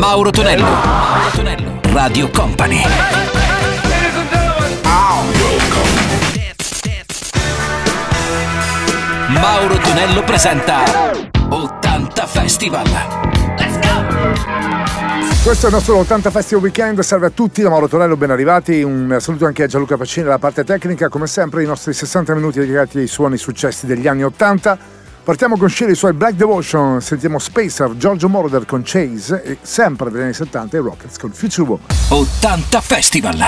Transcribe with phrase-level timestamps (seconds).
[0.00, 0.64] Mauro Tonello.
[0.64, 1.80] Mauro Tonello.
[1.92, 2.82] Radio Company.
[9.28, 10.84] Mauro Tonello presenta
[11.50, 12.86] 80 Festival.
[13.58, 14.06] Let's go!
[15.42, 18.82] Questo è il nostro 80 Festival Weekend, salve a tutti, da Mauro Tonello, ben arrivati,
[18.82, 22.58] un saluto anche a Gianluca Pacini dalla parte tecnica, come sempre i nostri 60 minuti
[22.58, 24.99] dedicati ai suoni successi degli anni 80.
[25.30, 30.22] Partiamo con i suoi Black Devotion, sentiamo Spacer, Giorgio Moroder con Chase e sempre degli
[30.22, 31.86] anni 70 i Rockets con Future Woman.
[32.08, 33.38] 80 Festival.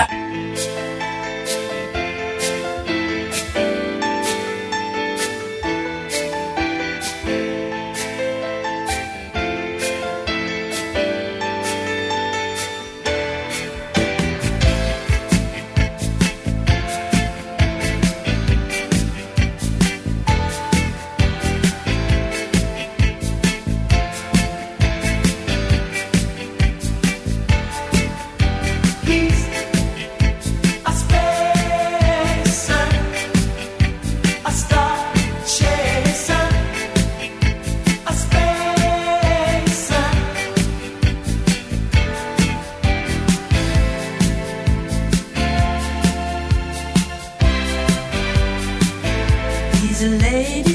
[50.33, 50.72] lady.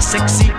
[0.00, 0.53] sexy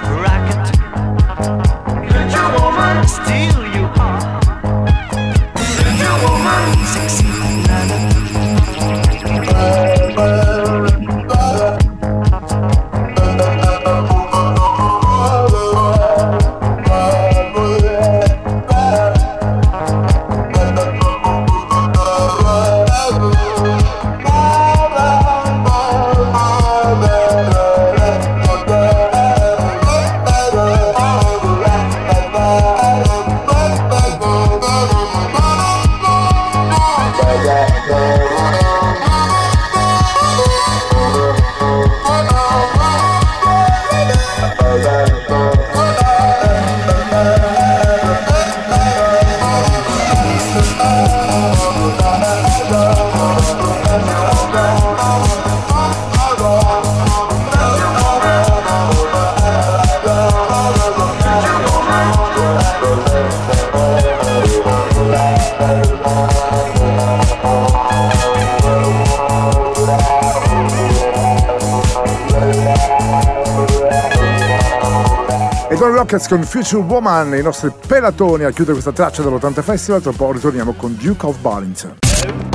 [76.25, 80.01] Rockets con Future Woman, i nostri pelatoni a chiudere questa traccia dell'80 Festival.
[80.01, 81.95] Tra un ritorniamo con Duke of Burlington.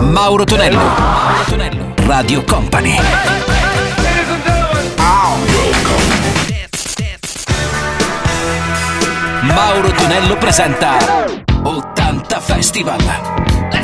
[0.03, 2.97] Mauro Tonello, Mauro Tonello, Radio Company.
[9.43, 10.97] Mauro Tonello presenta
[11.63, 13.80] 80 Festival.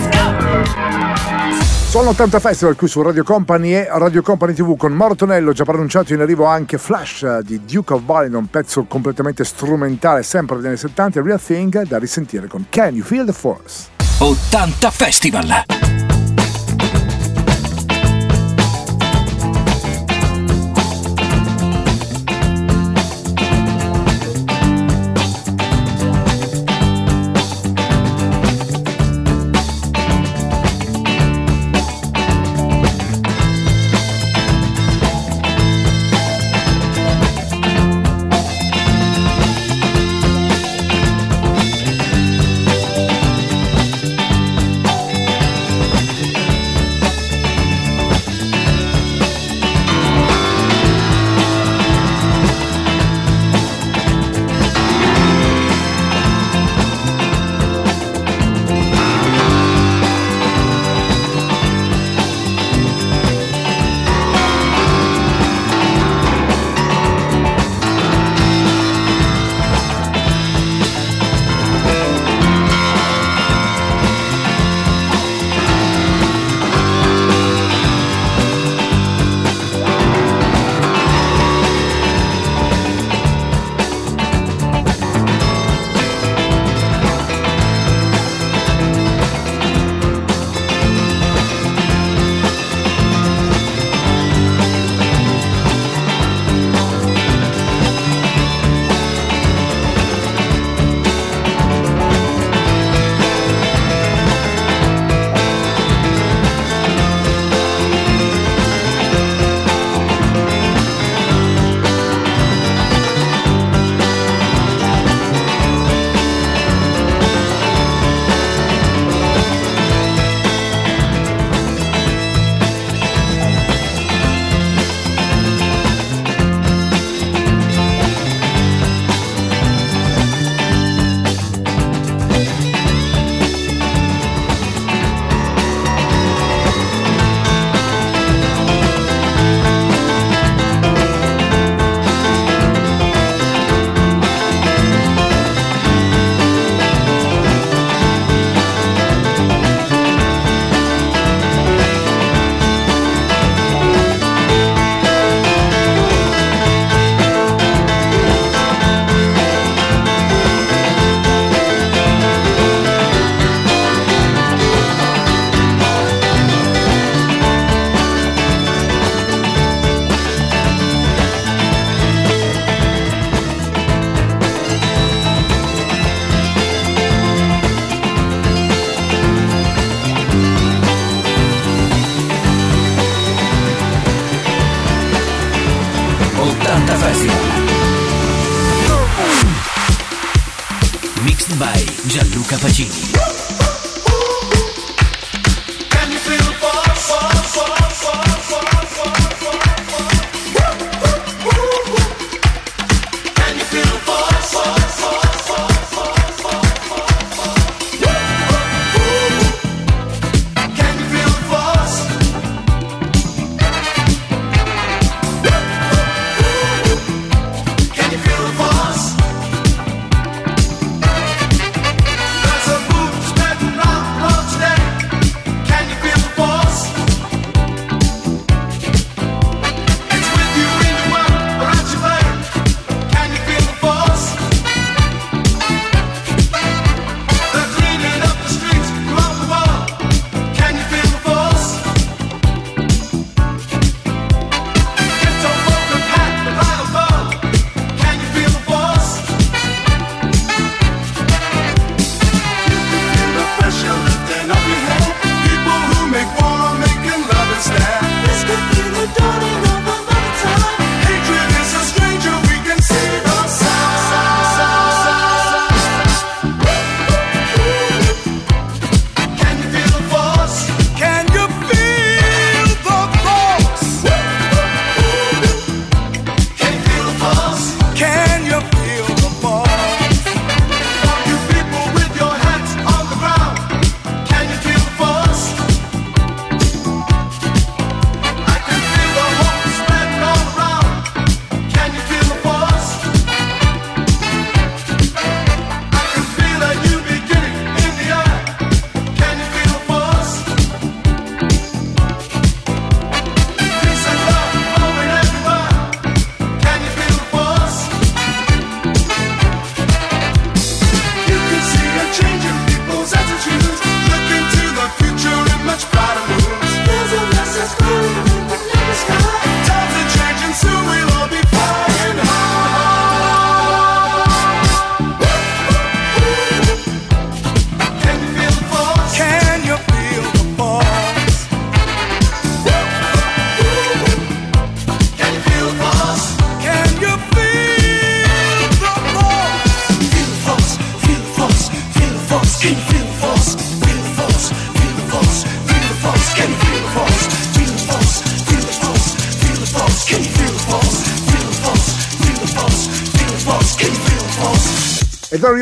[1.96, 5.64] Sono 80 Festival qui su Radio Company e Radio Company TV con Mauro Tonello, già
[5.64, 10.66] pronunciato in arrivo anche Flash di Duke of Ballin, un pezzo completamente strumentale, sempre degli
[10.66, 13.86] anni 70, Real Thing, da risentire con Can You Feel the Force?
[14.18, 16.15] 80 Festival!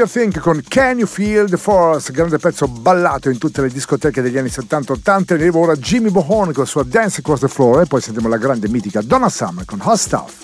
[0.05, 4.21] Io think con Can You Feel the Force, grande pezzo ballato in tutte le discoteche
[4.21, 7.81] degli anni 70-80 e arriva ora Jimmy Bohone con il suo Dance Across the Floor
[7.83, 10.44] e poi sentiamo la grande mitica Donna Summer con Hot Stuff.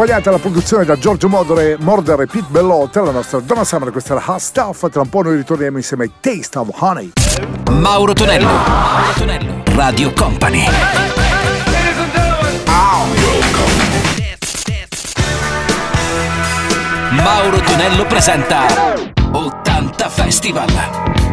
[0.00, 4.14] accompagnata alla produzione da Giorgio Mordere, Mordere e Pete Bellotta, la nostra Donna Summer, questa
[4.14, 7.12] era Hot Stuff, tra un po' noi ritorniamo insieme ai Taste of Honey.
[7.70, 10.64] Mauro Tonello, Mauro Tonello, Radio Company.
[17.10, 18.66] Mauro Tonello presenta
[19.32, 20.68] 80 Festival.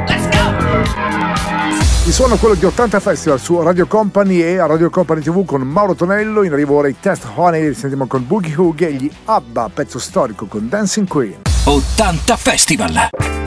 [0.08, 1.87] Let's go!
[2.08, 5.60] Il suono quello di 80 Festival su Radio Company e a Radio Company TV con
[5.64, 6.44] Mauro Tonello.
[6.44, 10.46] In arrivo ora i Test Honey, sentiamo con Boogie Hoog e gli ABBA, pezzo storico
[10.46, 11.42] con Dancing Queen.
[11.66, 13.47] 80 Festival.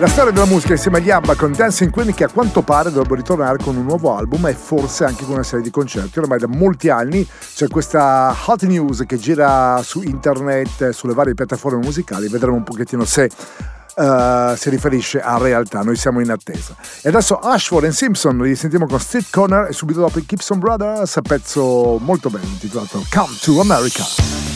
[0.00, 3.16] La storia della musica insieme agli ABBA con Dancing Queen che a quanto pare dovrebbe
[3.16, 6.18] ritornare con un nuovo album e forse anche con una serie di concerti.
[6.18, 11.84] Ormai da molti anni c'è questa hot news che gira su internet, sulle varie piattaforme
[11.84, 13.28] musicali, vedremo un pochettino se
[13.92, 16.74] Uh, si riferisce a realtà, noi siamo in attesa.
[17.02, 20.60] E adesso Ashford e Simpson li sentiamo con Street Corner e subito dopo i Gibson
[20.60, 24.49] Brothers, pezzo molto bello intitolato Come to America.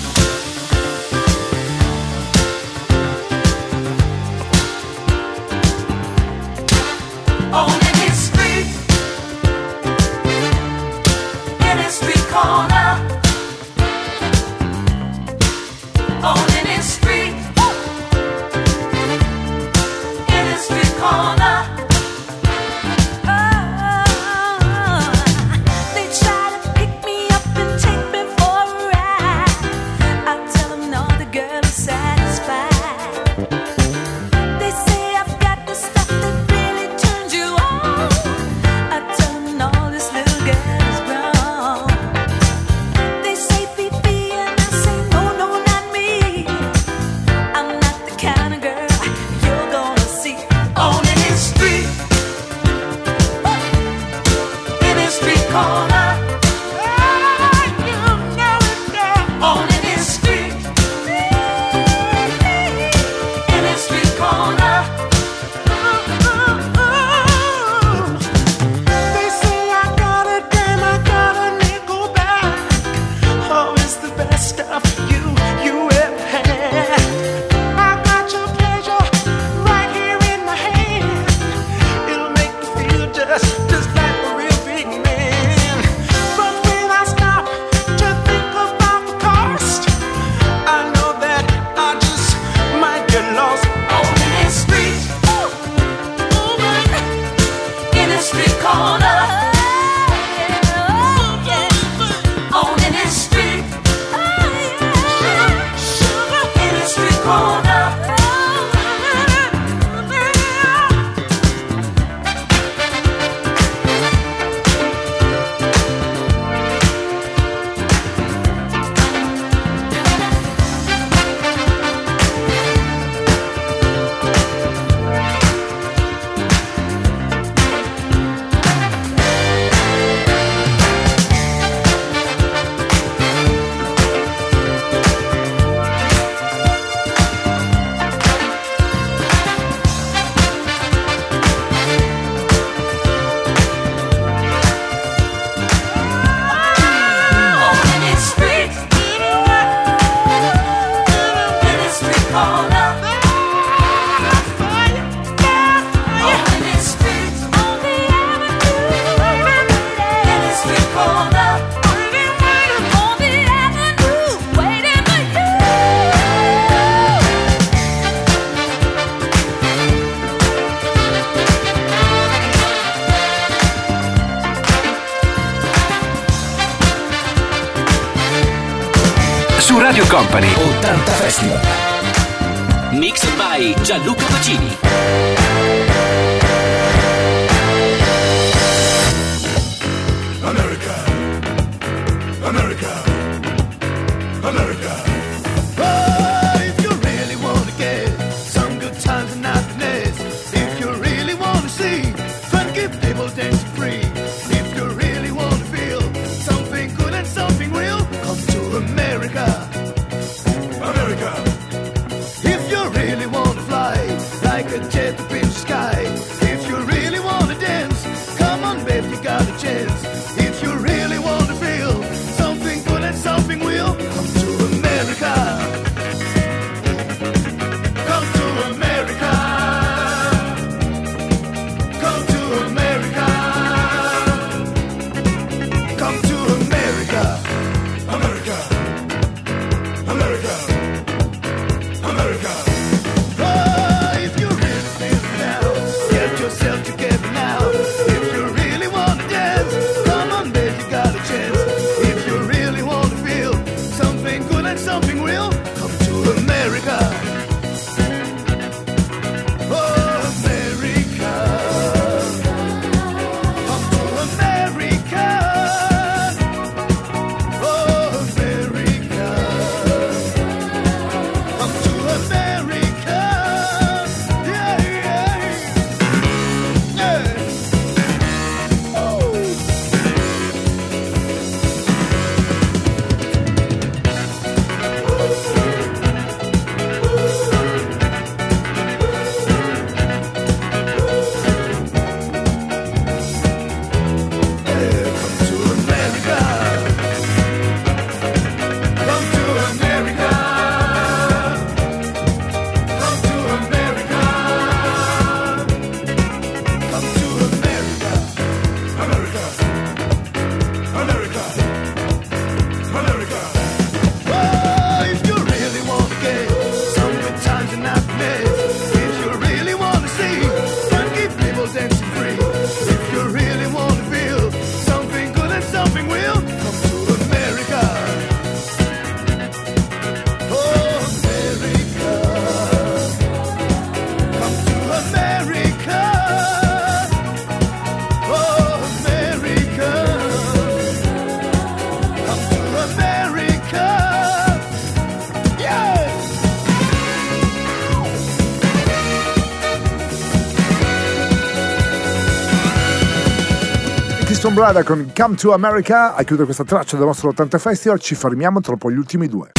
[354.54, 356.14] Brother con Come to America.
[356.14, 359.50] A chiudere questa traccia del nostro 80 Festival ci fermiamo troppo gli ultimi due.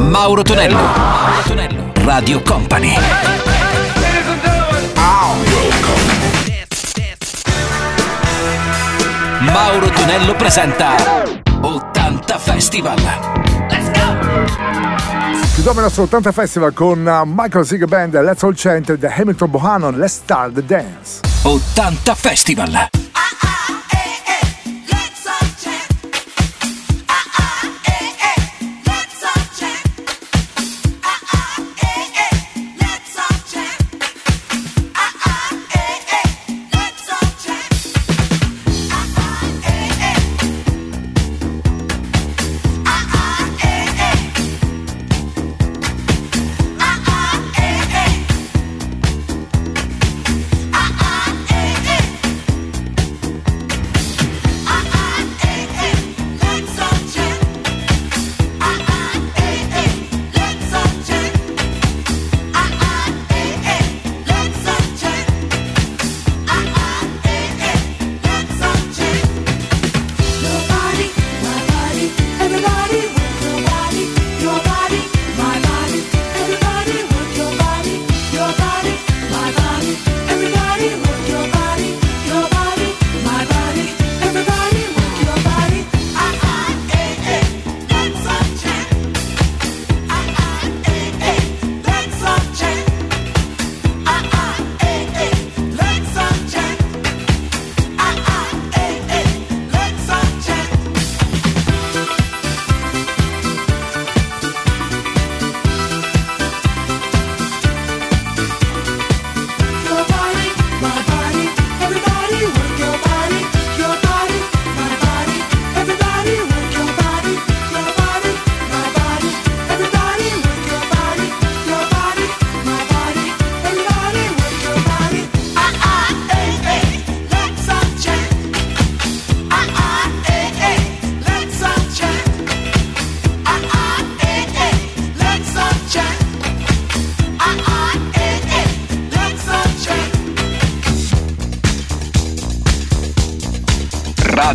[0.00, 1.92] Mauro Tonello, Mauro Tonello.
[2.04, 2.94] Radio Company.
[9.40, 10.94] Mauro Tonello presenta
[11.62, 12.98] 80 Festival.
[13.70, 14.14] Let's go!
[15.54, 19.50] Chiudiamo il nostro 80 Festival con uh, Michael Ziga Band, Let's All Chant The Hamilton
[19.50, 21.20] Bohannon, Let's Start the Dance.
[21.42, 23.03] 80 Festival.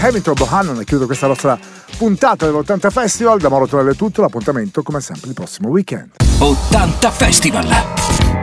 [0.00, 1.58] Hamilton Bohannon e chiudo questa nostra
[1.96, 3.38] puntata dell'80 Festival.
[3.38, 6.10] Da Mauro Torello tutto, l'appuntamento come sempre il prossimo weekend.
[6.38, 7.66] 80 Festival!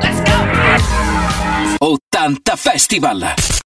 [0.01, 1.87] Let's go!
[1.87, 3.61] 80 Festival!